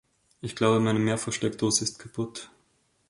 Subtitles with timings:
[0.41, 2.49] Ich glaube, meine Mehrfachsteckdose ist kaputt.